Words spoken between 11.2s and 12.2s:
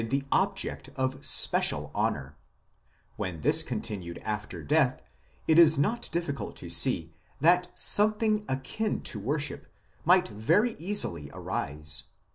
arise.